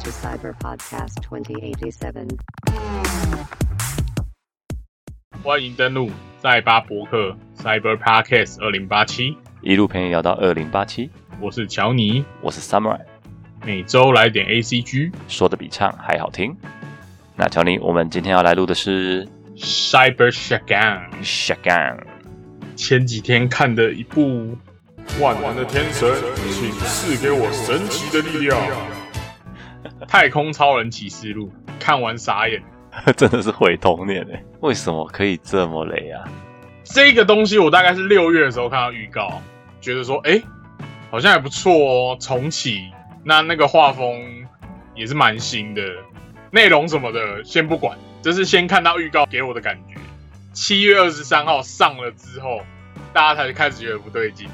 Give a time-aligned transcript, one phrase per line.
[0.00, 2.38] to Cyber Podcast 2087.
[5.42, 6.10] 欢迎登录
[6.40, 13.00] 赛巴博客 Cyber Podcast 二零八七，一路陪你聊到二零八七，我是乔尼，我是 Samurai，
[13.62, 16.56] 每周来点 ACG 说的比唱还好听。
[17.36, 21.10] 那乔尼，我们今天要来录的是 Cyber Shagan。
[21.22, 21.98] Shagan，
[22.74, 24.56] 前几天看的一部
[25.20, 28.58] 万能的天神，请赐给我神奇的力量。
[30.10, 32.60] 太空超人启示录看完傻眼，
[33.16, 34.42] 真的是毁童年哎！
[34.58, 36.24] 为什么可以这么雷啊？
[36.82, 39.40] 这个东西我大概是六月的时候看到预告，
[39.80, 40.42] 觉得说，哎、
[41.12, 42.90] 好像还不错哦，重启。
[43.22, 44.20] 那那个画风
[44.96, 45.82] 也是蛮新的，
[46.50, 49.94] 内容什么的先不管，就是先看到预告给我的感觉。
[50.52, 52.62] 七月二十三号上了之后，
[53.12, 54.48] 大家才开始觉得不对劲。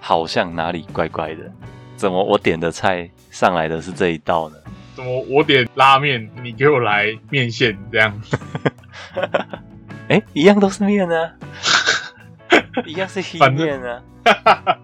[0.00, 1.52] 好像哪里怪怪的，
[1.96, 4.56] 怎么我点的菜上来的是这一道呢？
[4.94, 8.20] 怎么我点拉面，你给我来面线这样？
[10.08, 11.32] 哎，一样都是面啊，
[12.84, 14.02] 一样是黑反正面啊。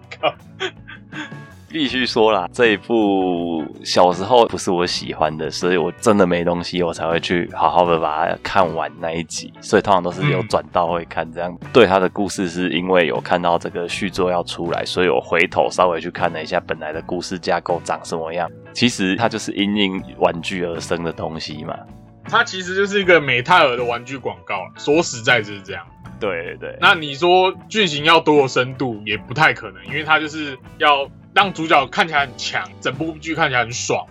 [1.69, 9.53] 靠必须说啦，这一部小时候不是我喜欢的，所以我真的没东西，我才会去好好的把它看完那一集。
[9.61, 11.55] 所以通常都是有嗯转到会看这样。
[11.71, 18.49] 对他的故事是因为有看到这个续作要出来，所以我回头稍微去看了一下本来的故事架构长什么样。
[18.73, 21.77] 其实它就是因应玩具而生的东西嘛。
[22.25, 25.83] 它其实就是一个美泰尔的玩具广告，说实在就是这样。
[26.19, 31.09] 对对对，那你说剧情要多有深度，也不太可能，因为它就是要
[31.39, 34.05] 让主角看起来很强，整部剧看起来很爽。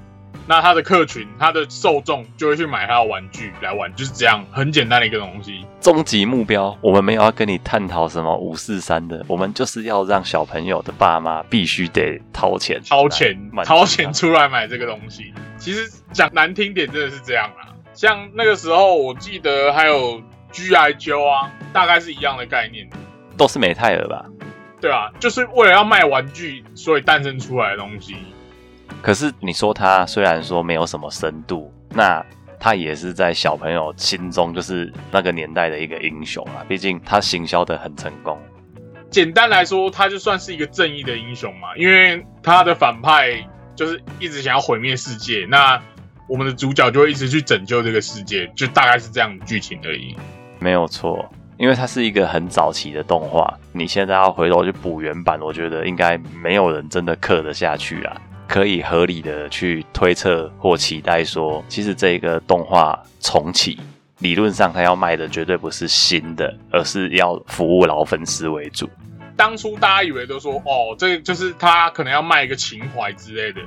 [0.46, 5.62] 那他的客群，他的受众就会去买他的玩具来玩，就是这样，很简单的一个东西。
[5.78, 15.34] 终极目标，我们没有要跟你探讨什么五四三的，我们就是要让小朋友的爸妈必须得掏钱，掏钱掏钱出来买这个东西。
[15.58, 17.74] 其实讲难听点，真的是这样啦。
[17.92, 20.18] 像那个时候，我记得还有
[20.50, 20.94] G.I.
[20.94, 22.88] Joe 啊，大概是一样的概念，
[23.36, 24.24] 都是美泰尔吧？
[24.80, 28.16] 对啊，就是为了要卖玩具，所以诞生出来的东西。
[29.02, 32.24] 可是你说他虽然说没有什么深度，那
[32.58, 36.64] 他也是在小朋友心中就是那个年代的一个英雄啊。
[36.68, 38.38] 毕竟他行销的很成功。
[39.10, 45.80] 简单来说，他就算是一个正义的英雄嘛，因为他的反派就是一直想要毁灭世界，那
[46.28, 50.14] 我们的主角就会一直去拯救这个世界，就大概是这样的剧情而已。
[50.58, 51.26] 没有错，
[51.58, 58.16] 因为它是一个很早期的动画，你现在要回头去补原版，我觉得应该没有人真的刻得下去啊。
[58.46, 63.78] 可以合理的去推测或期待说，其实这个动画重启，
[64.20, 68.88] 理论上它要卖的绝对不是新的，而是要服务老粉丝为主。
[69.36, 73.60] 当初大家以为都说，哦，这就是他可能要卖一个情怀之类的，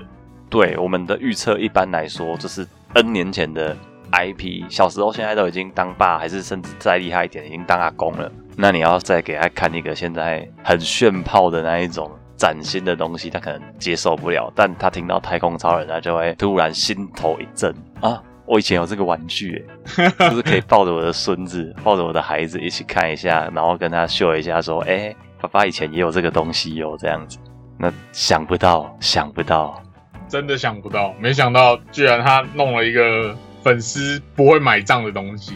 [0.50, 3.78] 对我们的预测，一般来说就是 N 年前的
[4.11, 8.31] IP，小时候现在都已经当爸，还是甚至再厉害一点，已经当阿公了。
[8.57, 14.51] 那你要再给他看一个现在很炫炮的那一种崭新的东西，他可能接受不了。
[14.55, 18.22] 但他听到太空超人，他就会突然心头一震啊！
[18.45, 19.66] 我以前有这个玩具，
[19.97, 27.38] 哎， 就是可以抱着我的孙子，抱着我的孩子一起看一下，然后跟他秀一下，说：“哎、爸爸以前也有这个东西哟。”这样子。
[27.78, 29.81] 那想不到，想不到，
[30.28, 33.33] 真的想不到，没想到居然他弄了一个
[33.63, 35.53] 粉丝不会买账的东西。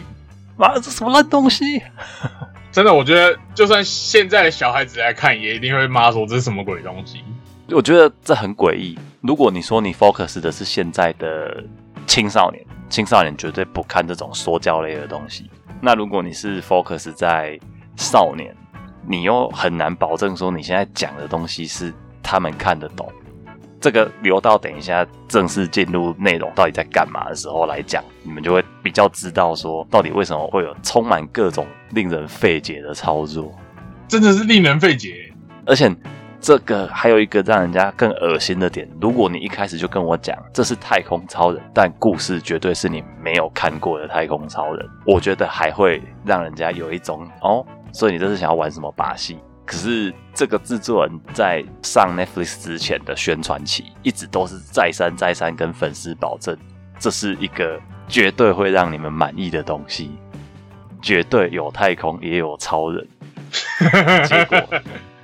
[0.56, 1.82] 妈，这什么烂东西？
[2.72, 7.24] 真的，我觉得就算现在的小孩子来看，也一定会骂说这是什么鬼东西。
[7.70, 8.98] 我觉得这很诡异。
[9.22, 11.64] 如果你说你 focus 的是现在的
[12.06, 15.50] 青少年，青少年绝对不看这种说教类的东西。
[15.80, 17.58] 那如果你是 focus 在
[17.96, 18.54] 少年，
[19.06, 21.92] 你又很难保证说你现在讲的东西是
[22.22, 23.10] 他们看得懂。
[23.80, 33.52] 这个留到等一下正式进入内容到底在干嘛的时候来讲，你们就会比较知道说到底为什么会有充满各种令人费解的操作。
[34.08, 35.32] 真的是令人费解。
[35.66, 35.94] 而且
[36.40, 49.38] 这个还有一个让人家更恶心的点，如果你一开始就跟我讲这是太空超人，但故事绝对是你没有看过的太空超人，我觉得还会让人家有一种哦，所以你这是想要玩什么把戏？
[49.66, 56.56] 可是这个制作人在上 Netflix 之前的宣传期，一直都是再三再三跟粉丝保证，
[57.00, 57.78] 这是一个
[58.08, 60.12] 绝对会让你们满意的东西，
[61.02, 63.06] 绝对有太空也有超人。
[64.26, 64.58] 结果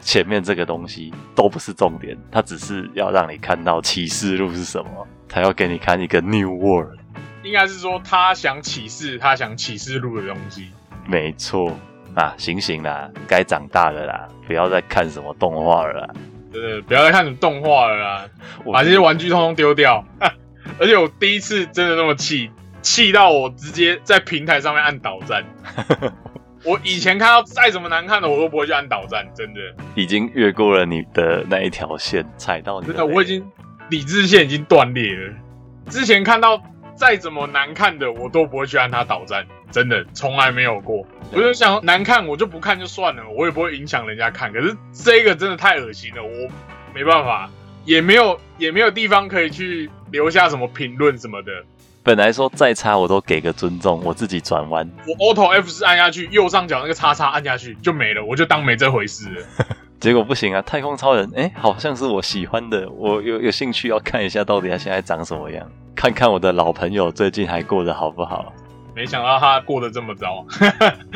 [0.01, 6.99] 前面这个东西都不是重点，他只是要让你看到启示录是什么，他要给你看一个 New World。
[7.45, 10.71] 应该是说他想启示，他想启示录的东西。
[11.07, 11.77] 没错
[12.15, 16.11] 啊，醒醒啦，该长大了啦，不要再看什么动画了啦。
[16.53, 18.27] 真的不要再看什么动画了啦，
[18.71, 20.05] 把这些玩具通通丢掉。
[20.79, 22.51] 而且我第一次真的那么气，
[22.83, 25.43] 气到我直接在平台上面按倒站。
[26.65, 29.61] 我以前看到再怎么难看的，我都不会去按倒站，真的，
[29.95, 33.45] 已经越过了你的那一条线，踩到你真的，我已经
[33.91, 35.35] 理智线已经断裂了。
[35.89, 36.63] 之前看到
[36.95, 41.05] 再怎么难看的，我都不会去按它倒站，真的从来没有过。
[41.33, 44.53] 我就想难看我就不看就算了，我也不会影响人家看。
[44.53, 46.51] 可是这个真的太恶心了，我
[46.95, 47.51] 没办法，
[47.85, 51.51] 也没有也没有地方可以去留下什么评论什么的。
[52.05, 54.91] 本来说再差我都给个尊重，我自己转弯。
[55.07, 59.43] 我 Auto F 四按下去，右上角那个叉叉按下去就没了，我就当没这回事了。
[60.01, 60.61] 结果不行啊！
[60.63, 65.65] 太空超人，哎，好像是我喜欢的，我有有兴趣要看一下到底他现在长什么样，
[65.95, 68.53] 看看我的老朋友最近还过得好不好。
[68.95, 70.45] 没想到他过得这么糟，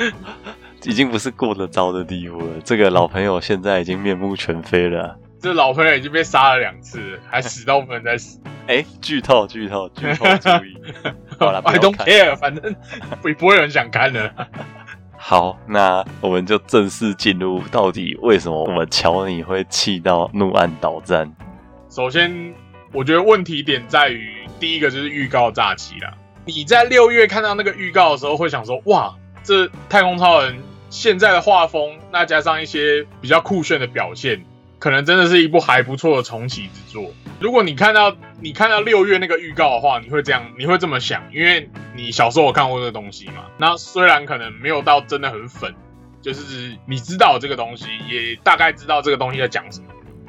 [0.84, 5.16] 已经不是过得糟的地步了，这个老朋友现在已经面目全非了啊。
[5.38, 8.40] 这老朋友已经被杀了两次了，还死到不能再死。
[8.66, 10.76] 哎，剧透，剧透，剧透，注意！
[11.38, 12.74] 好了， 不 I 要 don't care，反正
[13.22, 14.32] 不不会有人想看的。
[15.16, 21.30] 好，那我们就正式进入，到底为什么我们乔尼会气到怒按倒站？
[21.90, 22.54] 首先，
[22.92, 26.12] 我觉得问题点在于第一个就是预告炸期啦。
[26.46, 30.56] 你在六月看到那个预告的时候，会想说：哇，这太空超人
[30.88, 34.44] 现在的画风，那加上一些比较酷炫的表现，
[34.78, 37.10] 可能真的是一部还不错的重启之作。
[37.40, 43.44] 如果你看到你看到六月那个预告的话，你会这样，你会这么想，因为你小时候有看过这个东西嘛。
[43.58, 45.74] 那虽然可能没有到真的很粉，
[46.22, 49.86] 就是你知道这个东西，也大概知道这个东西在讲什么。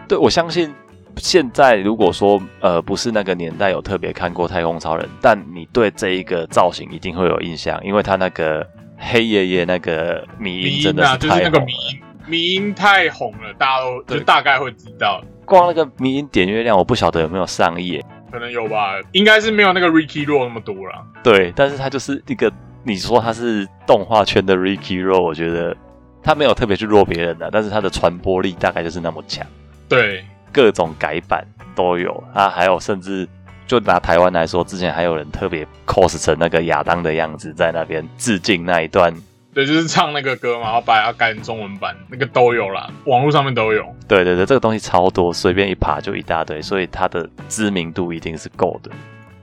[0.08, 0.74] 对，我相信
[1.18, 8.66] 现在如果说呃不是那个年代有特别看过太空超人，但你对这一个造型一定会有印象，因为他那个
[8.98, 11.44] 黑爷爷那个迷迷音真的就是太红了。
[11.44, 18.02] 那个迷音，迷音太红了，大家都就大概会知道，光那个迷音点阅量，我不晓得有没有上亿。
[18.30, 21.02] 可能有吧，应该是没有那个 Ricky 弱那么多了。
[21.24, 22.52] 对，但是他就是一个
[22.84, 25.75] 你说他是动画圈的 Ricky Roll，我觉得
[26.22, 29.48] 他没有特别去弱别人的，但是他的传播力大概就是那么强。
[29.88, 31.46] 对，各种改版
[31.76, 33.28] 都有，啊还有甚至
[33.66, 39.14] 就拿台湾来说，之前还有人特别 cos 成那个亚当的样子，在那边致敬那一段。
[39.54, 43.84] 对，就是唱那个歌嘛，然后把它改成中文版，那个都有啦，网络上面都有。
[44.08, 48.92] 对对对，这个东西超多，随便一爬就一大堆，所以它的知名度一定是够的。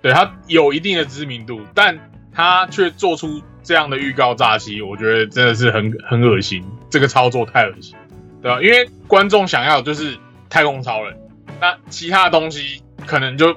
[0.01, 1.99] 对，它有一定的知名度，但
[2.33, 7.97] 它却做出这样的预告诈欺，我觉得真的是很很恶心，这个操作太恶心，
[8.41, 8.62] 对吧？
[8.62, 10.17] 因为观众想要就是
[10.55, 11.19] 太空超人，
[11.61, 13.53] 那其他的东西可能就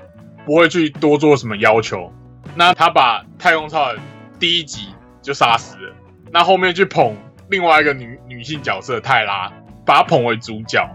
[0.48, 2.12] 不会去多做什么要求。
[2.56, 4.02] 那他把太空超人
[4.40, 4.88] 第一集
[5.22, 5.94] 就杀死了，
[6.32, 7.16] 那后面去捧
[7.52, 9.54] 另外一个女女性角色泰拉，
[9.86, 10.90] 把她捧为主角，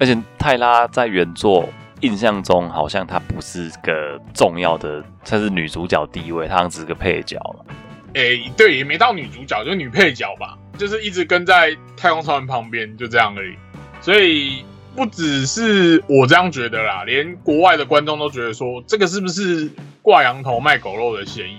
[0.00, 1.68] 而且泰拉在原作
[2.00, 7.72] 印象中好像她不是个重要的，她是女主角地位，她好像只是个配角嘛。
[8.14, 13.54] 诶、对，也没到女主角，就是女配角吧，就是一直跟在太空超人旁边，就这样而已。
[14.00, 14.64] 所以
[14.96, 19.70] 不只是我这样觉得啦，连国外的观众都觉得说，这个是不是
[20.00, 21.58] 挂羊头卖狗肉的嫌疑？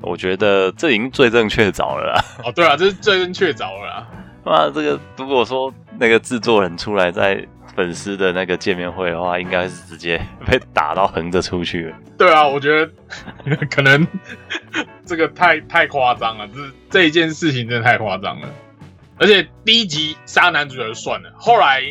[0.00, 2.24] 我觉得这已经最正确凿了啦。
[2.44, 4.08] 哦，对啊，这是最正确凿了啦。
[4.44, 7.46] 那这个如果说那个制作人出来在
[7.76, 11.96] 粉丝的那个见面会的话，应该是直接 被打到横着出去了。
[12.18, 12.90] 对啊，我觉得
[13.70, 14.06] 可能
[15.06, 16.60] 这个太太夸张了，这
[16.90, 18.48] 这一件事情真的太夸张了。
[19.20, 21.82] 而且第一集杀男主角就算了，后来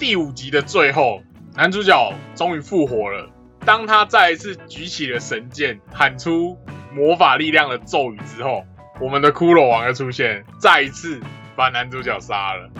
[0.00, 1.20] 第五集的最后，
[1.54, 3.28] 男主角终于复活了。
[3.66, 6.56] 当他再一次举起了神剑，喊出
[6.90, 8.64] 魔法力量的咒语之后，
[8.98, 11.20] 我们的骷髅王又出现，再一次
[11.54, 12.70] 把男主角杀了。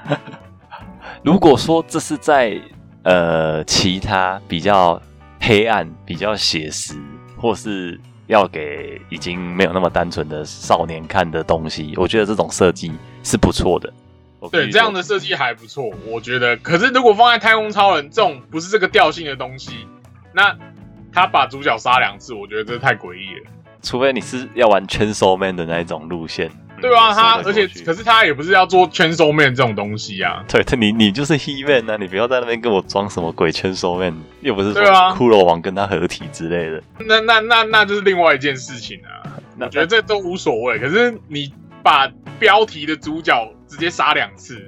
[1.22, 2.58] 如果说这是在
[3.02, 4.98] 呃其他比较
[5.42, 6.94] 黑暗、比较写实，
[7.36, 12.90] 或是要给已经没有那么单纯的少年看的东西，我觉得这种设计
[13.22, 13.92] 是不错的。
[14.52, 16.56] 对，这样的设计还不错，我觉得。
[16.58, 19.86] 可是如果放在太空超人这种不是这个调性的东西，
[20.32, 20.56] 那
[21.12, 23.50] 他把主角杀两次，我觉得这太诡异了。
[23.82, 26.50] 除非你是要玩 Chainsaw Man 的那一种路线，
[26.80, 30.44] 对啊，他而且可是他也不是要做圈收面这种东西啊。
[30.48, 36.82] 对，他你你就是 He Man 啊，你不要在那边跟我装什么鬼圈 Soul Man，又不是说骷髅王跟他合体之类的。
[36.98, 39.38] 那那那那就是另外一件事情啊。
[39.56, 40.78] 那我觉得这都无所谓。
[40.78, 41.52] 可是你
[41.82, 44.60] 把标题的主角直接杀两次，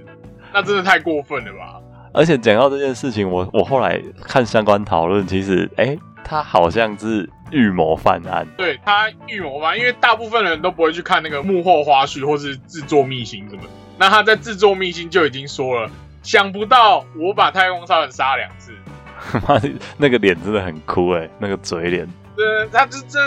[0.52, 1.80] 那真的太过分了吧？
[2.12, 8.46] 而且讲到这件事情，我我后来看相关讨论，其实哎，他好像是预谋犯案。
[8.56, 13.62] 对他预谋犯，因为大部分人都不会去看那个幕后花絮或是制作秘辛什么。
[13.98, 15.90] 那他在制作秘辛就已经说了，
[16.22, 18.72] 想不到我把太空超人杀两次，
[19.46, 23.18] 妈的，那个脸真的很哭哎，那个嘴脸，对他这这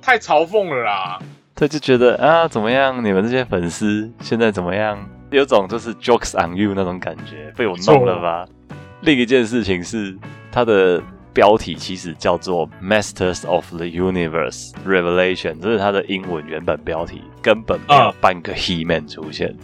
[0.00, 1.18] 太嘲讽了啦。
[1.54, 3.04] 他就觉得啊，怎么样？
[3.04, 4.96] 你们这些粉丝现在怎么样？
[5.30, 8.46] 有种就是 jokes on you 那种感觉，被我弄了吧？
[9.02, 10.16] 另一件事情是，
[10.50, 19.54] 它的标题其实叫做 Masters of the Universe Revelation，这是它的英文原本标题，根本没有半个 He Man 出现。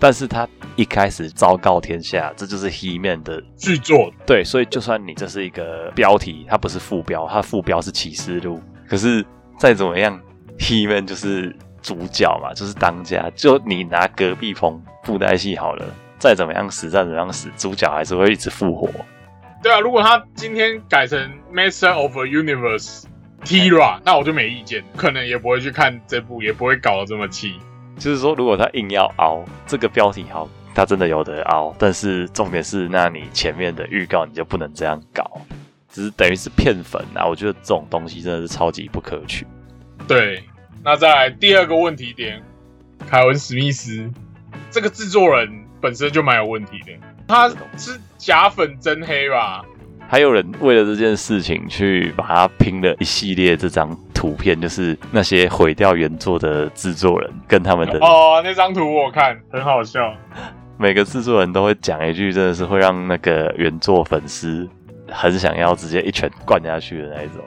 [0.00, 4.12] 但是他一开始昭告天下，这就是 He Man 的剧作。
[4.24, 8.62] 对，所以就算你这是一个标题，它不是副标，它副标是启示录。
[8.88, 9.26] 可是
[9.58, 10.16] 再怎么样
[10.56, 13.30] ，He Man 就是主角嘛，就是当家。
[13.34, 15.84] 就你拿隔壁棚附带戏好了，
[16.18, 18.88] 再怎么样死，再怎么样死，主角还是会一直复活。
[19.62, 21.18] 对啊，如果他今天改成
[21.52, 23.04] Master of the Universe
[23.44, 27.54] Tira，那我就没意见，可能也不会去看这部，也不会搞得这么气。
[27.98, 31.74] 就是说，如果他硬要熬这个标题，好，他真的有得熬。
[31.76, 35.40] 但是重点是，那你前面的预告你就不能这样搞，
[35.88, 37.26] 只是等于是骗粉啊！
[37.26, 39.44] 我觉得这种东西真的是超级不可取。
[40.06, 40.40] 对，
[40.84, 42.42] 那再来第二个问题点，
[43.08, 44.10] 凯文史密斯
[44.70, 45.48] 这个制作人
[45.80, 46.92] 本身就蛮有问题的，
[47.26, 49.64] 他是假粉真黑吧？
[50.08, 60.14] 还有人为了这件事情去把它拼了一系列这张图片，就是那些毁掉原作的制作人跟他们的哦，那张图我看很好笑。
[60.78, 64.66] 每个制作人都会讲一句，真的是会让那个原作粉丝
[65.10, 67.44] 很想要直接一拳灌下去的那一种。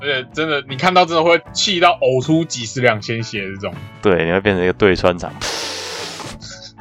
[0.00, 3.74] 而且真的，你看到真的会气到呕出几十两鲜血这种。
[4.00, 5.32] 对，你会变成一个对穿肠。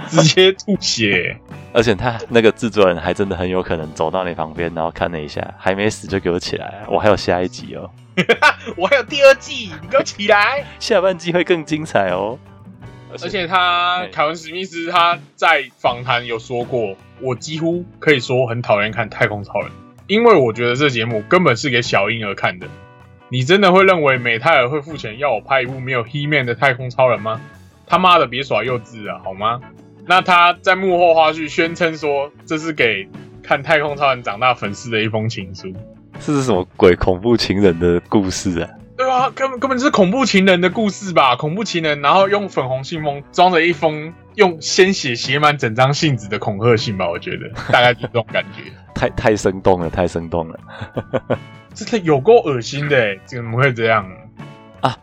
[0.10, 1.38] 直接吐血，
[1.74, 7.92] 而且他那个制作人还真的很有可能走到你旁边，然后看了一下，还没死就给我起来，我还有下一集哦，
[8.78, 12.40] 我还有第二季，你给我起来， 下半季会更精彩哦。
[13.12, 19.70] 而且他凯文史密斯他在访谈有说过，我几乎可以说很讨厌看太空超人，
[20.08, 22.68] 因为我觉得这节目根本是给小婴儿看的。
[23.32, 27.40] 你真的会认为美泰尔会付钱要我拍一部没有 He Man 的太空超人吗？
[27.86, 29.62] 他妈的，别耍幼稚了，好吗？
[30.06, 33.08] 那他在幕后花絮宣称说，这是给
[33.44, 35.72] 看《太空超人》长大粉丝的一封情书。
[36.20, 38.70] 这是什么鬼恐怖情人的故事啊？
[38.98, 41.36] 对啊，根本根本就是恐怖情人的故事吧？
[41.36, 47.08] 恐怖情人，然后用粉红信封装着一封用鲜血写满整张信纸的恐吓信吧？
[47.08, 48.64] 我觉得大概就这种感觉。
[49.00, 50.60] 太太生动了，太生动了，
[51.74, 54.06] 真的有够恶心的，怎么会这样
[54.82, 54.94] 啊？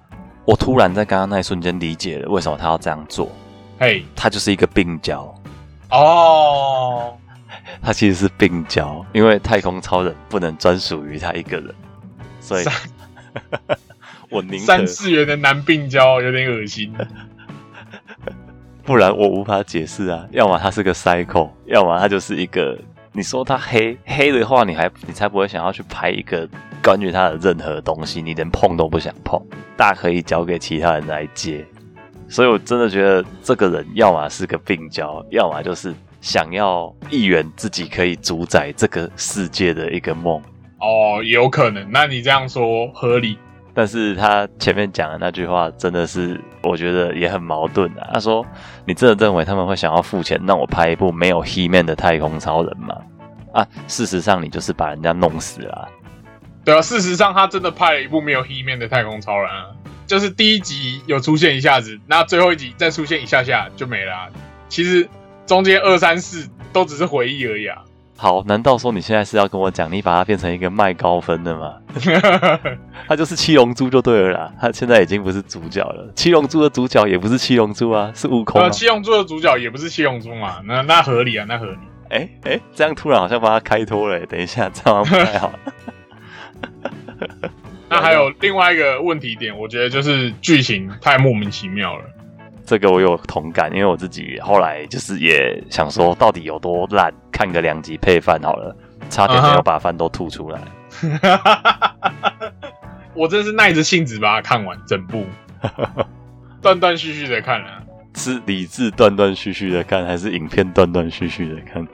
[0.45, 3.33] 我突然在刚刚那一瞬间理解了为什么他要这样做。
[3.79, 5.35] 嘿，他就是一个病娇
[5.91, 7.17] 哦，
[7.81, 11.75] 他其实是病娇，因为太空超人不能专属于他一个人，
[12.39, 12.65] 所以，
[14.29, 16.93] 我宁三次元的男病娇有点恶心，
[18.85, 20.27] 不然我无法解释啊。
[20.33, 22.79] 要么他是个 cycle，要么他就是一个，
[23.17, 26.47] 你说他黑黑的话，你还你才不会想要去拍一个
[26.83, 29.41] 关于他的任何东西，你连碰都不想碰，
[29.75, 31.65] 大可以交给其他人来接。
[32.29, 40.39] 所以，我真的觉得这个人要么是个病娇，要么就是想要一圆自己可以主宰这个世界的一个梦。
[40.79, 41.91] 哦，有可能。
[41.91, 43.39] 那你这样说合理。
[43.77, 48.09] 但是他前面讲的那句话真的是，我觉得也很矛盾啊。
[48.15, 48.45] 他说
[48.87, 52.97] ：“你真的认为他们会想要付钱让我拍一部没有 He Man 的太空超人吗？”
[53.53, 55.89] 啊，事实上你就是把人家弄死了。
[56.65, 59.67] 对啊，事实上他真的拍了一部没有 He Man 的太空超人啊。
[60.07, 64.31] 就是第一集有出现一下子，那最后一集再出现一下下就没了。
[64.71, 65.07] 其实
[65.47, 67.83] 中间二三四都只是回忆而已啊。
[68.19, 71.75] 好，难道说你现在是要跟我讲，你把它变成一个卖高分的吗？
[73.07, 74.53] 他就是七龙珠就对了啦。
[74.59, 76.11] 他现在已经不是主角了。
[76.15, 78.71] 七龙珠的主角也不是七龙珠啊，是悟空。
[78.71, 80.63] 七龙珠的主角也不是七龙珠嘛？
[80.65, 81.79] 那那合理啊，那合理。
[82.09, 84.25] 哎哎，这样突然好像把他开脱了。
[84.27, 85.53] 等一下，这样不太好。
[87.89, 92.05] 那还有另外一个问题点，我觉得就是剧情太莫名其妙了。
[92.67, 98.77] 这个我有同感，因为我自己后来就是也想说，到底有多烂，看个两集配饭好了，
[99.09, 100.61] 差点没有把饭都吐出来。
[103.15, 105.25] 我真是耐着性子把它看完整部，
[106.61, 107.85] 断断续续的看了。
[108.15, 111.87] 是理智断断续续的看，还是影片断断续续的看？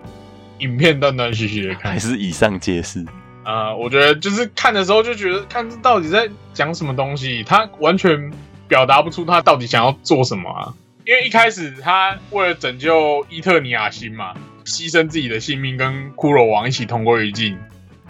[0.58, 3.04] 影片断断续续的看，还是以上皆是？
[3.44, 8.30] 啊，我觉得就是看的时候就觉得，看这到底在讲什么东西，它完全
[8.72, 10.72] 表达不出他到底想要做什么啊。
[11.04, 14.32] 因为一开始他为了拯救伊特尼亚星嘛，
[14.64, 17.54] 牺牲自己的性命，跟骷髅王一起同归于尽。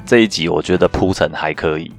[0.07, 1.91] 这一集我觉得铺陈还可以。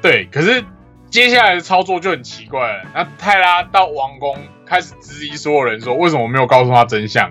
[0.00, 0.64] 对，可是
[1.10, 2.84] 接下来的操作就很奇怪了。
[2.94, 7.30] 那泰拉到王宫开始质疑所有人，说为什么没有告诉他真相？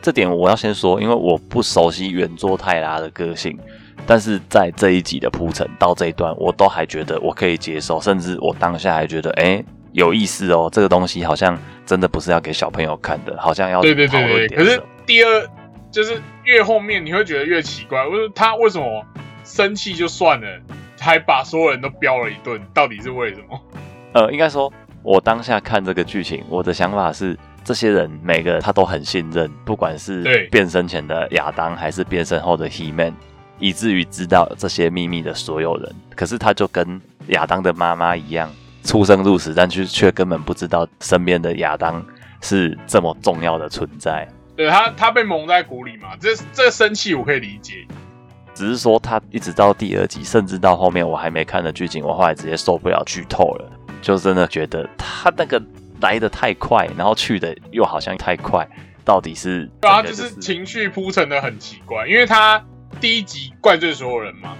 [0.00, 3.58] 这点我要先说，因为我不熟悉原作泰拉的个性。
[4.06, 9.62] 但是在这一集的铺陈到这一段，我都还觉得我可以接受，甚至我当下还觉得，哎，
[9.92, 15.48] 有意思哦，这个东西好像真的不是要给小朋友看的，好像要对对对对，可是第二
[15.90, 19.04] 就是越后面你会觉得越奇怪，为他为什么
[19.44, 20.46] 生气就算了，
[20.98, 23.60] 还把所有人都飙了一顿，到底是为什么？
[24.14, 24.72] 呃，应该说，
[25.02, 33.14] 我当下看这个剧情，我的想法是，这些人每个他都很信任，不管是对变身前的亚当，还是变身后的 He Man，
[33.58, 35.94] 以至于知道这些秘密的所有人。
[36.14, 38.50] 可是他就跟亚当的妈妈一样，
[38.92, 42.04] 出生入死，但却却根本不知道身边的亚当
[42.42, 44.28] 是这么重要的存在。
[44.54, 47.86] 对他他被蒙在鼓里嘛，这这生气我可以理解，
[48.52, 53.72] 只是说他一直到第二集，甚至到后面我还没看的剧情，我后来直接受不了剧透了，
[54.02, 55.58] 就真的觉得他那个
[56.02, 58.68] 来的太快，然后去的又好像太快，
[59.06, 62.62] 到底是对啊，就是情绪铺陈的很奇怪，因为他
[63.00, 64.54] 第一集怪罪所有人嘛，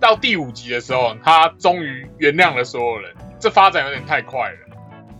[0.00, 4.76] 到第五集的时候，他终于原谅了所有人，这发展有点太快了，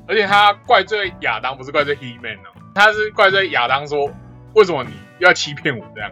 [0.07, 4.11] 而且他怪罪亚当，不是怪罪 He Man 哦，他是怪罪亚当说，
[4.55, 6.11] 为什么你要欺骗我这样？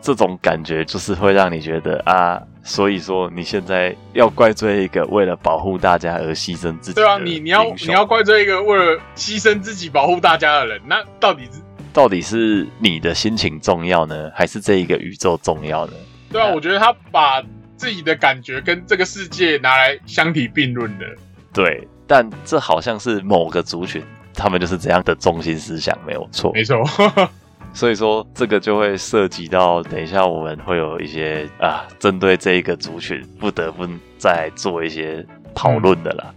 [0.00, 11.60] 这种感觉就是会让你觉得啊，所以说你现在要怪罪一个为了保护大家而牺牲自己的对啊，你你要你要怪罪一个为了牺牲自己保护大家的人，那到底是
[11.92, 15.92] 到底是你的心情重要呢，还是这一个宇宙重要呢？
[16.30, 16.50] 对啊？
[16.50, 17.42] 嗯我觉得他把
[17.78, 21.06] 自己的感觉跟这个世界拿来相提并论的。
[21.54, 24.02] 对，但这好像是某个族群，
[24.34, 26.52] 他们就是这样的中心思想，没有错。
[26.52, 26.84] 没错，
[27.72, 36.34] 所以说，这个就会涉及到，等一下我们会有一些啊，针对这一个族群，不得不再做一些讨论的啦。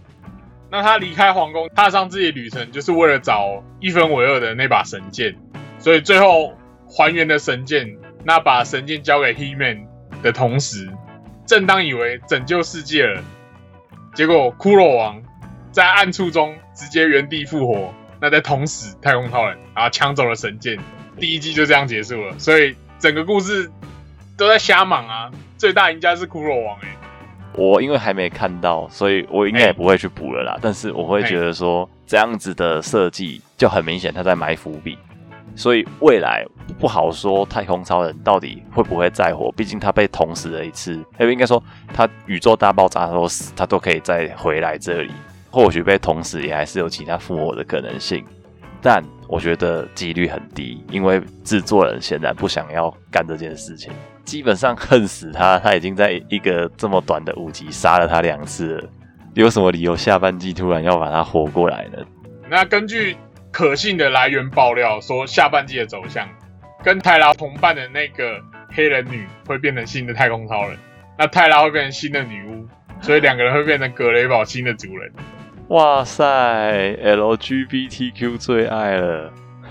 [0.70, 5.36] 那他离开皇宫，踏上自己的旅程，就是为了找一分为二的那把神剑，
[5.78, 6.54] 所以最后
[6.88, 7.98] 还原了神剑。
[8.24, 9.84] 那把神剑交给 He Man
[10.22, 10.88] 的同时，
[11.46, 13.22] 正当以为拯救世界了，
[14.14, 15.22] 结果骷髅王
[15.70, 17.92] 在暗处中直接原地复活。
[18.20, 20.78] 那在捅死，太空超人然后抢走了神剑，
[21.18, 22.38] 第一季就这样结束了。
[22.38, 23.68] 所以整个故事
[24.36, 25.28] 都在瞎忙啊！
[25.58, 26.88] 最大赢家是骷髅王哎、
[27.54, 30.56] 我因为还没看到，所以我应该也不会去补了啦。
[30.62, 34.96] 但是我会觉得说，这样子的设计就很明显他在埋伏笔，
[35.56, 36.44] 所以未来
[36.82, 39.52] 不好说太空超人到底会不会再活。
[39.52, 41.62] 毕竟他被捅死了一次，哎，应该说
[41.94, 45.12] 他宇宙大爆炸的时候死，他都可以再回来这里。
[45.48, 48.24] 或许被捅死也还是有其他复活的可能性，
[48.82, 53.92] 但我觉得几率很低，因为制作人显然不想要干这件事情。
[54.24, 58.88] 基本上恨死他，他已经在一个这么短的五集杀了他两次了，
[59.34, 61.98] 有什么理由下半季突然要把他活过来呢？
[62.50, 63.16] 那根据
[63.52, 66.26] 可信的来源爆料说，下半季的走向
[66.82, 68.40] 跟泰拉同伴的那个
[68.70, 70.76] 黑人女会变成新的太空超人，
[71.18, 72.66] 那泰拉会变成新的女巫，
[73.00, 75.12] 所以两个人会变成格雷堡新的主人。
[75.68, 76.24] 哇塞
[77.02, 79.32] ，LGBTQ 最爱了。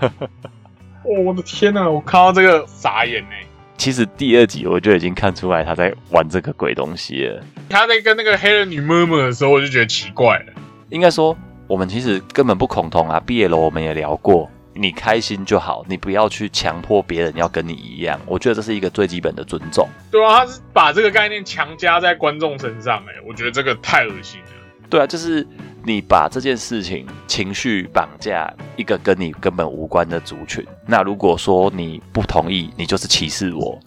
[1.04, 3.30] 哦，我的天呐，我看到这个傻眼呢！
[3.76, 7.42] 其实第二集我就已经看出来他在玩这个鬼东西了。
[7.68, 10.52] 他在跟那个黑人女摸摸的时候，我就觉得奇怪了。
[10.90, 13.20] 应该说，我们其实根本不恐同啊。
[13.26, 18.20] 毕业楼我们也聊过，你开心就好，你不要去强迫别人要跟你一样。
[18.26, 19.88] 我觉得这是一个最基本的尊重。
[20.10, 24.46] 对啊，他是把这个概念强加在观众身上，哎，我觉得这个太恶心了。
[24.88, 25.46] 对啊，就是
[25.84, 30.66] 你把这件事情情绪绑架一个跟你根本无关的族群。
[30.86, 33.78] 那如果说你不同意，你就是歧视我。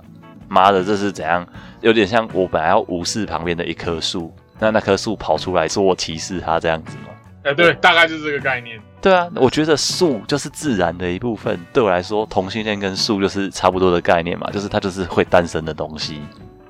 [0.47, 1.45] 妈的，这是怎样？
[1.81, 7.14] 有点像我本来要无视旁边的一棵树，那那棵树跑出来说我歧视他这样子吗？
[7.45, 8.81] 哎，对，大概就是这个概念。
[8.99, 11.59] 对啊，我觉得树就是自然的一部分。
[11.71, 16.19] 对我来说，同性恋跟树就是差不多的概念嘛，就是它就是会诞生的东西，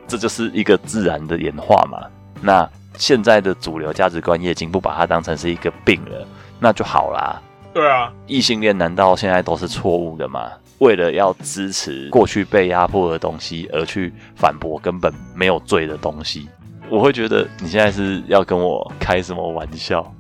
[0.06, 2.06] 这就是一个自然的演化嘛。
[2.42, 6.28] 那现在的主流价值观也已经不把它当成是一个病了，
[6.60, 7.42] 那就好啦。
[7.74, 10.52] 对啊，异性恋难道现在都是错误的吗？
[10.80, 16.50] 为了要支持过去被压迫的东西，而去反驳根本没有罪的东西，
[16.90, 20.14] 我会觉得你现在是要跟我开什么玩笑？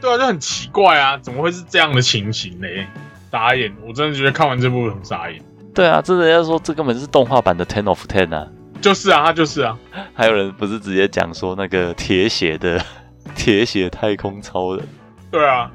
[0.00, 2.66] 对啊，就很奇怪啊，怎么会是这样的情形呢？
[3.30, 5.42] 傻眼，我真的觉得看完这部很傻眼。
[5.74, 8.48] 对啊，这人家说这根本是动画版的 Ten of Ten 啊！
[8.80, 9.78] 就是啊，他就是啊，
[10.14, 12.80] 还有人不是直接讲说那个铁血的
[13.36, 14.88] 铁血太空超人，
[15.30, 15.70] 对啊，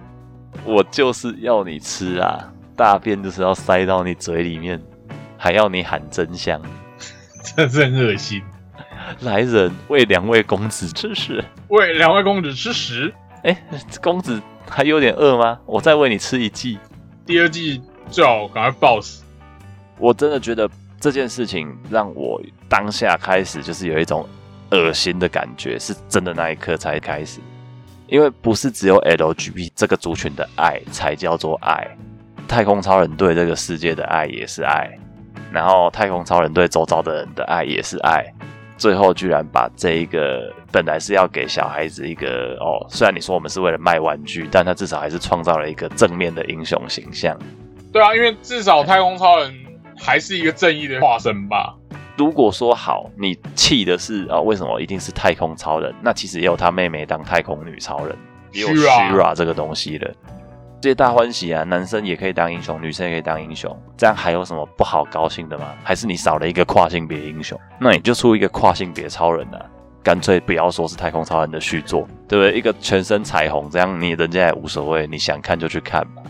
[0.66, 2.52] 我就是要你吃啊！
[2.76, 4.82] 大便就是要塞到你嘴里面，
[5.38, 6.60] 还要你喊真香。
[7.56, 8.42] 真的是很恶心。
[9.20, 11.44] 来人，喂两位公子吃屎！
[11.68, 13.14] 喂，两位公子吃屎。
[13.44, 13.58] 哎，
[14.02, 15.60] 公子还有点饿吗？
[15.66, 16.80] 我再喂你吃一剂。
[17.26, 19.24] 第二季最好赶快爆死。
[19.98, 24.28] 我真的觉得这件事情让我当下开始就是有一种
[24.72, 27.40] 恶心的感觉，是真的那一刻才开始。
[28.08, 31.88] 因为不是只有 LGB 这个族群的爱才叫做爱，
[32.48, 34.90] 太空超人对这个世界的爱也是爱，
[35.52, 38.24] 然后太空超人对周遭的人的爱也是爱，
[38.84, 47.34] 最后居然把这一个本来是要给小孩子一个哦，虽然你说我们是为了卖玩具，但他至少还是创造了一个正面的英雄形象。
[47.94, 49.54] 对啊，因为至少太空超人
[49.98, 51.74] 还是一个正义的化身吧。
[52.18, 55.96] 如果说好，你气的是啊、为什么一定是太空超人？
[56.02, 58.14] 那其实也有他妹妹当太空女超人，
[58.52, 60.14] 也有 Shira 这个东西的，
[60.84, 61.64] 皆大欢喜啊！
[61.64, 65.74] 男生也可以当英雄，女生也可以当英雄，这样还有什么不好高兴的吗？
[65.82, 67.58] 还是你少了一个跨性别英雄？
[67.80, 69.66] 那你就出一个跨性别超人啊！
[70.04, 72.58] 干脆不要说是太空超人的续作，对不对？
[72.58, 76.22] 一个全身彩虹，这样你人家也无所谓，你想看就去看嘛。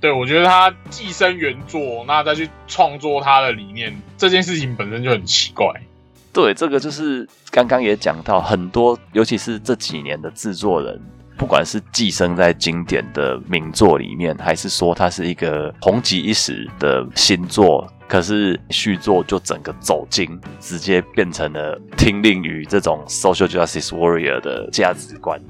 [0.00, 5.72] 对，我觉得他寄生原作，那再去创作他的理念，这件事情本身就很奇怪。
[6.32, 11.00] 对，这个就是刚刚也讲到，很多尤其是这几年的制作人，
[11.36, 25.40] 不管是寄生在经典的名作里面，还是说它是一个红极一时的新作，可是续作就整个走进，直接变成了听令于这种 social justice warrior 的价值观，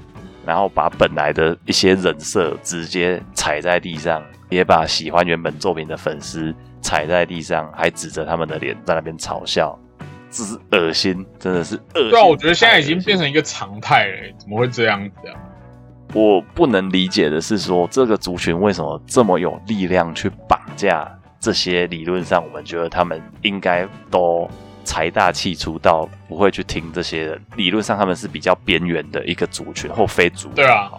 [0.45, 9.77] 然后把本来的一些人设直接踩在地上，也把喜欢原本作品的粉丝踩在地上，还指着他们的脸在那边嘲笑。
[10.31, 12.09] 这是恶心，真的是恶心。
[12.09, 15.39] 对啊，我觉得现在已经变成一个常态了，怎么会这样子啊？
[16.13, 24.49] 我不能理解的是说，这个族群为什么这么有力量去绑架这些理论上我们觉得他们应该都
[24.83, 30.49] 财大气粗到不会去听这些人，理论上他们是比较边缘的一个族群或非族。
[30.55, 30.89] 对啊，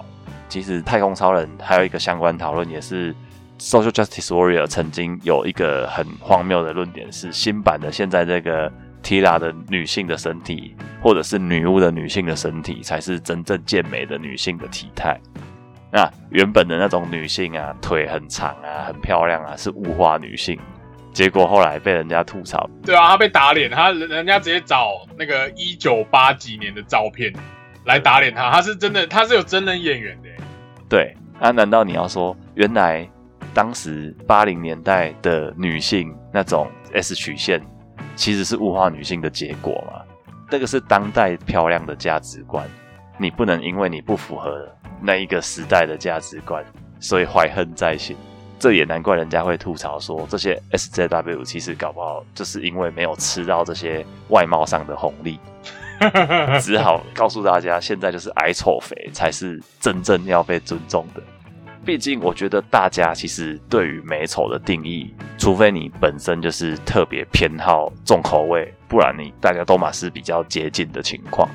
[0.49, 3.15] 其实太空超人还有一个相关讨论，也是
[3.59, 8.71] Social Justice Warrior 曾经有一个很荒谬的论点是，新版的现在这个
[9.07, 15.17] Tila 的女性的身体，或者是女巫的女性的身体，才是真正健美的女性的体态。
[15.93, 20.59] 那原本的那种女性啊，腿很长啊，很漂亮啊，是物化女性。
[21.13, 27.33] 结果后来被人家吐槽，对啊，他被打脸，他人人家直接找那个一九八几年的照片
[27.85, 30.29] 来打脸他，他是真的，他是有真人演员的。
[30.89, 33.09] 对，那、难道你要说，原来
[33.55, 37.63] 当时八零年代的女性那种 S 曲线，
[38.15, 40.03] 其实是物化女性的结果嘛？
[40.51, 42.65] 这个是当代漂亮的价值观，
[43.19, 44.69] 你不能因为你不符合
[45.01, 46.65] 那一个时代的价值观，
[47.01, 48.17] 所以怀恨在心。
[48.59, 55.39] 这也难怪人家会吐槽说，这些 SJW 其实搞不好就是因为没有吃到这些外貌上的红利，
[56.63, 61.23] 只好告诉大家，现在就是矮丑肥才是真正要被尊重的。
[61.87, 71.49] 毕竟，我觉得大家其实对于美丑的定义，除非你本身就是特别偏好重口味，不然你大家都嘛是比较接近的情况。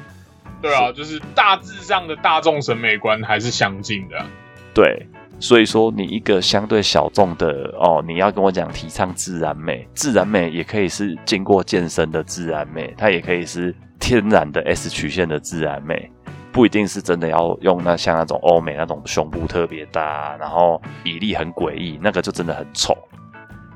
[0.62, 4.26] 对啊，就是大致上的大众审美观还是相近的啊、
[4.74, 5.06] 对，
[5.39, 16.10] 所以说你一个相对小众的哦，你要跟我讲提倡自然美，自然美也可以是经过健身的自然美，它也可以是天然的 S 曲线的自然美，
[16.52, 22.98] 不一定是真的要用那像那种欧美那种胸部特别大，然后比例很诡异，那个就真的很丑。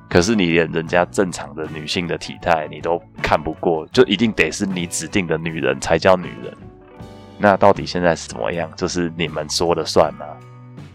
[0.10, 6.54] 可是你连人家正常的女性的体态你都看不过，就一定得是你指定的女人才叫女人。
[7.38, 8.72] 那到底现在是怎么样？
[8.76, 10.26] 就是你们说了算吗？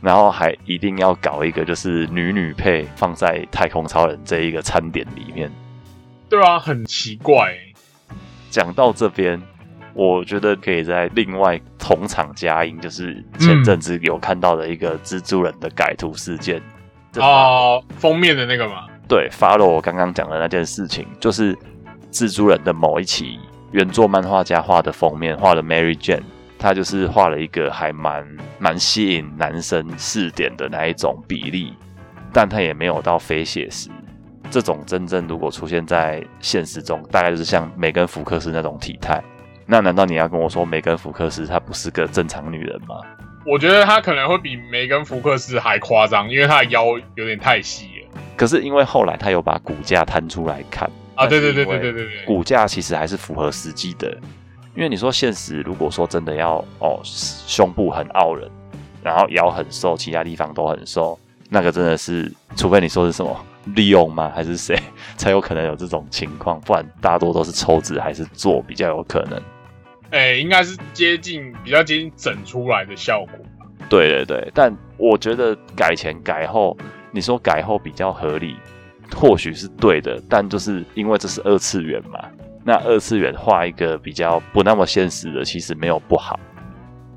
[0.00, 5.50] 然后还一定要搞一个就是女女配放在太空超人这一个餐点里面。
[6.28, 7.54] 对啊，很奇怪。
[8.48, 9.42] 讲到这边，
[9.94, 16.62] 我觉得可以在另外同场加映，就是前阵子有看到的一个蜘蛛人的改图事件。
[17.12, 21.56] 这哦，封面的那个嘛，对，follow 我刚刚讲的那件事情，就是
[22.12, 23.38] 蜘蛛人的某一期
[23.72, 26.22] 原作漫画家画的封面，画的 Mary Jane，
[26.56, 28.24] 他就是画了一个还蛮
[28.60, 31.74] 蛮吸引男生视点的那一种比例，
[32.32, 33.90] 但他也没有到非写实。
[34.48, 39.22] 这种真正如果出现在现实中，大概就是像梅根福克斯那种体态。
[39.70, 42.96] 那难道你要跟我说梅根福克斯她不是个正常女人吗？
[43.46, 51.24] 我觉得她可能会比梅根福克斯还夸张，因为她的腰有点太细了可是因为后来她有把骨架摊出来看啊！
[51.24, 54.12] 对对对对对对对，骨架其实还是符合实际的。
[54.74, 58.50] 因为你说现实，如果说真的要哦胸部很傲人，
[59.04, 61.16] 然后腰很瘦，其他地方都很瘦，
[61.48, 64.32] 那个真的是，除非你说是什么利用吗？
[64.34, 64.76] 还是谁
[65.16, 66.60] 才有可能有这种情况？
[66.62, 69.40] 不然大多都是抽脂还是做比较有可能。
[70.10, 73.34] 哎、应该是接近比较接近整出来的效果。
[73.88, 76.76] 对对对，但我觉得改前改后，
[77.10, 78.56] 你说改后比较合理，
[79.16, 82.24] 或许是对的，但就是因为这是二次元嘛，
[82.64, 86.38] 那二次元画一个比较不那么现实的，其实没有不好。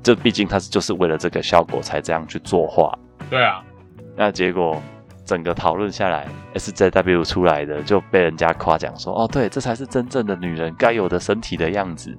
[0.02, 2.92] 这毕竟他是就是为了这个效果才这样去作画。
[3.30, 3.64] 对啊，
[4.16, 4.82] 那结果
[5.24, 12.16] 整个讨论下来，SJW 出来的就被人家夸奖说：“哦，对，这才是真正的女人该有的身体的样子。”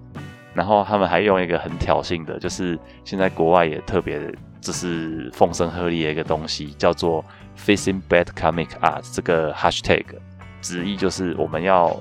[0.56, 4.20] 然后他们还用一个很挑衅的，就是现在国外也特别
[4.60, 7.24] 就是风声鹤唳的一个东西，叫做
[7.56, 10.06] “facing bad comic art” 这个 hashtag，
[10.62, 11.96] 直译就是我们要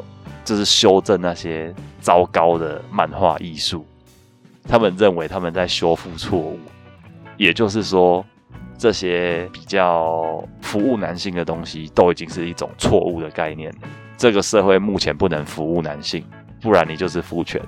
[0.45, 3.85] 就是修正那些糟糕的漫画艺术。
[4.67, 6.59] 他们认为他们在修复错误，
[7.37, 8.25] 也就是说。
[8.77, 13.73] 这些比较服务男性的东西，都已经是一种错误的概念。
[14.17, 16.25] 这个社会目前不能服务男性，
[16.61, 17.63] 不然你就是父权，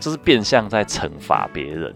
[0.00, 1.94] 就是变相在惩罚别人。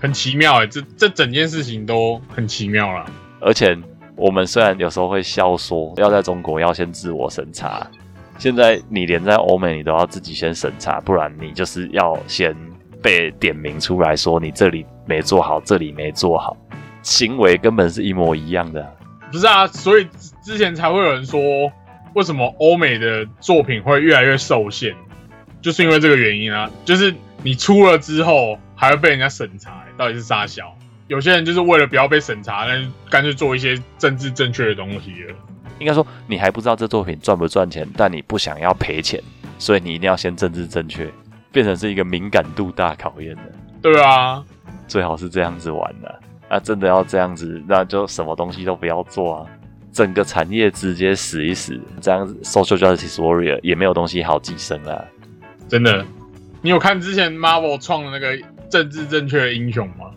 [0.00, 3.06] 很奇妙哎，这这整件事情都很奇妙啦。
[3.40, 3.76] 而且
[4.16, 7.86] 我们虽然有时候会笑说，要在中国要先自我审查，
[8.38, 12.54] 现在你连在欧美你都要自己先审查，不然你就是要先
[13.00, 16.56] 被点名出来说你这里没做好，这里没做好。
[17.02, 18.94] 行为根本是一模一样的，
[19.32, 19.66] 不是啊？
[19.68, 20.06] 所以
[20.42, 21.40] 之前才会有人说，
[22.14, 24.94] 为什么欧美的作品会越来越受限，
[25.60, 26.70] 就是因为这个原因啊。
[26.84, 30.74] 就是你出了之后，还会被人家审查，到底是啥小？
[31.06, 35.34] 有些人就是为了不要被审查，那干脆做一些政治正确的东西了。
[35.78, 39.22] 应该说，你还不知道这作品赚不赚钱，但你不想要赔钱，
[39.58, 41.10] 所以你一定要先政治正确，
[41.52, 43.42] 变成是一个敏感度大考验的。
[43.80, 44.44] 对啊，
[44.86, 46.20] 最好是这样子玩的。
[46.48, 49.46] 啊，真的要这样子，那就什么东西都不要做啊！
[49.92, 55.04] 整个产业直接死一死，这样子，social justice warrior 也没有东西好寄生啊！
[55.68, 56.04] 真的，
[56.62, 58.38] 你有看之前 Marvel 创的那个
[58.70, 60.10] 政治正确的英雄吗？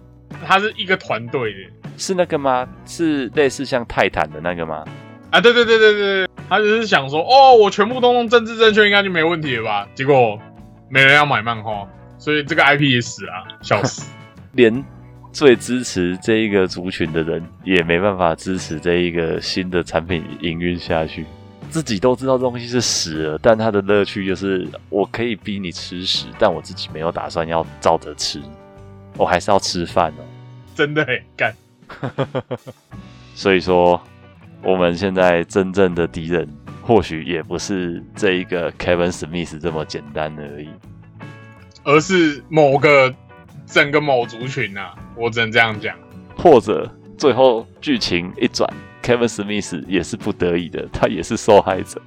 [0.45, 2.67] 他是一个团队的，是那个吗？
[2.85, 4.83] 是类似像泰坦的那个吗？
[5.29, 9.87] 啊，对对对对对，他只是想说，哦，我全部都弄政治正确，应该就没问题了吧？
[9.93, 10.39] 结果
[10.89, 11.87] 没人要买漫画，
[12.17, 14.11] 所以这个 IP 也死了，笑死，
[14.53, 14.83] 连。
[15.33, 21.25] 最支持这一个族群的人，也没办法支持这一个新的产品营运下去。
[21.71, 28.41] 自己都知道东西是屎了，但他的乐趣就是我可以逼你吃屎，但我自己没有打算要照着吃，
[29.17, 30.23] 我还是要吃饭哦。
[30.75, 31.55] 真的很干。
[33.33, 33.99] 所以说，
[34.61, 36.47] 我们现在真正的敌人，
[36.83, 40.69] 或许也不是这一个 Kevin Smith 这么简单而已，
[41.83, 43.11] 而是某个。
[43.67, 45.95] 整个某族群啊，我只能这样讲。
[46.35, 48.69] 或者最后剧情一转
[49.01, 52.01] ，Kevin Smith 也是不得已的，他也是受害者。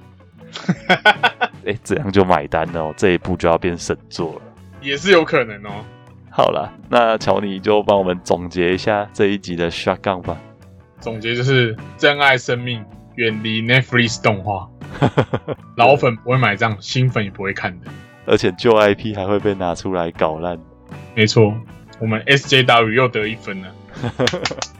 [1.65, 4.41] 哎，这样就买单了，这一步就要变神作了，
[4.81, 5.83] 也是有可能哦。
[6.29, 10.37] 好了，那乔尼就帮我们总结一下这一集的 shotgun 吧。
[10.99, 12.83] 总结就是珍爱生命，
[13.15, 14.69] 远离 Netflix 动画。
[15.75, 17.87] 老粉不会买账，新粉也不会看的。
[18.25, 20.57] 而且旧 IP 还会被拿出来搞烂。
[21.15, 21.53] 没错，
[21.99, 23.67] 我们 SJW 又得一分了。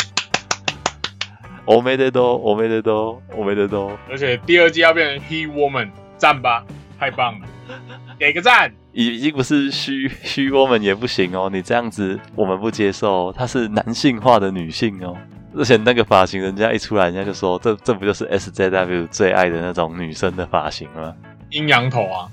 [1.65, 3.97] 我没得多，我没得多，我没得多。
[4.09, 6.63] 而且第二季要变成 He Woman，赞吧，
[6.99, 7.47] 太棒了，
[8.19, 8.71] 给个赞。
[8.93, 13.33] 已经不是虚虚 Woman 也不行哦，你这样子我们不接受。
[13.33, 15.17] 她是男性化的女性哦，
[15.55, 21.13] 而且那个发型，人家一出来，人家就说这这不就是 SJW 最爱的那种女生的发型吗？
[21.49, 22.31] 阴阳头啊！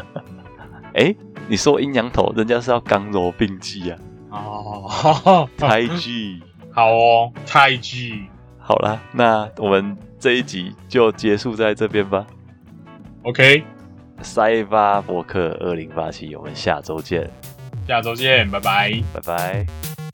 [0.94, 1.14] 哎。
[1.48, 3.96] 你说阴阳头，人家是要刚柔并济啊！
[4.32, 6.42] 哦，太极
[6.76, 8.26] 好哦，太极
[8.58, 12.26] 好啦，那我们这一集就结束在这边吧。
[13.22, 13.64] OK，
[14.20, 17.30] 塞巴博客二零八七，我们下周见，
[17.88, 20.05] 下周见，拜拜，拜拜。